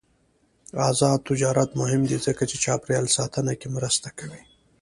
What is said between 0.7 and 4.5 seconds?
آزاد تجارت مهم دی ځکه چې چاپیریال ساتنه کې مرسته کوي.